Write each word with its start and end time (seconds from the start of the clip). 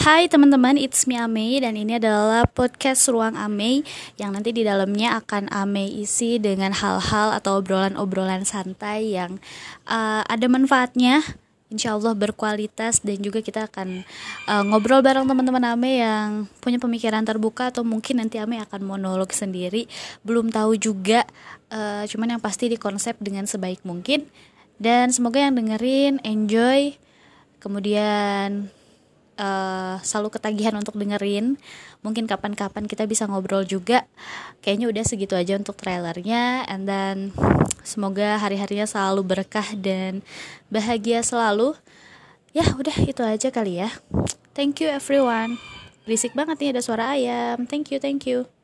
Hai 0.00 0.32
teman-teman, 0.32 0.80
it's 0.80 1.04
me 1.04 1.20
Ame 1.20 1.60
dan 1.60 1.76
ini 1.76 2.00
adalah 2.00 2.48
podcast 2.48 3.04
Ruang 3.12 3.36
Ame 3.36 3.84
yang 4.16 4.32
nanti 4.32 4.48
di 4.48 4.64
dalamnya 4.64 5.20
akan 5.20 5.52
Ame 5.52 5.92
isi 5.92 6.40
dengan 6.40 6.72
hal-hal 6.72 7.36
atau 7.36 7.60
obrolan-obrolan 7.60 8.48
santai 8.48 9.12
yang 9.12 9.36
uh, 9.84 10.24
ada 10.24 10.48
manfaatnya, 10.48 11.20
insya 11.68 12.00
Allah 12.00 12.16
berkualitas 12.16 13.04
dan 13.04 13.20
juga 13.20 13.44
kita 13.44 13.68
akan 13.68 14.00
uh, 14.48 14.64
ngobrol 14.72 15.04
bareng 15.04 15.28
teman-teman 15.28 15.76
Ame 15.76 16.00
yang 16.00 16.48
punya 16.64 16.80
pemikiran 16.80 17.20
terbuka 17.20 17.68
atau 17.68 17.84
mungkin 17.84 18.24
nanti 18.24 18.40
Ame 18.40 18.56
akan 18.56 18.80
monolog 18.80 19.28
sendiri, 19.36 19.84
belum 20.24 20.48
tahu 20.48 20.80
juga, 20.80 21.28
uh, 21.68 22.08
cuman 22.08 22.40
yang 22.40 22.42
pasti 22.42 22.72
dikonsep 22.72 23.20
dengan 23.20 23.44
sebaik 23.44 23.84
mungkin. 23.84 24.24
Dan 24.80 25.12
semoga 25.12 25.44
yang 25.44 25.60
dengerin 25.60 26.24
enjoy, 26.24 26.96
kemudian 27.60 28.72
uh, 29.40 29.96
selalu 30.04 30.36
ketagihan 30.36 30.76
untuk 30.76 31.00
dengerin. 31.00 31.56
Mungkin 32.04 32.28
kapan-kapan 32.28 32.84
kita 32.84 33.08
bisa 33.08 33.24
ngobrol 33.24 33.64
juga. 33.64 34.04
Kayaknya 34.60 34.86
udah 34.92 35.04
segitu 35.08 35.34
aja 35.34 35.56
untuk 35.56 35.80
trailernya. 35.80 36.68
And 36.68 36.84
then 36.84 37.32
semoga 37.80 38.36
hari-harinya 38.36 38.84
selalu 38.84 39.24
berkah 39.24 39.72
dan 39.72 40.20
bahagia 40.68 41.24
selalu. 41.24 41.72
Ya 42.52 42.68
udah 42.76 42.96
itu 43.00 43.24
aja 43.24 43.48
kali 43.48 43.80
ya. 43.80 43.88
Thank 44.52 44.84
you 44.84 44.92
everyone. 44.92 45.56
Berisik 46.04 46.36
banget 46.36 46.60
nih 46.60 46.70
ada 46.76 46.82
suara 46.84 47.16
ayam. 47.16 47.64
Thank 47.64 47.96
you 47.96 47.98
thank 48.02 48.28
you 48.28 48.59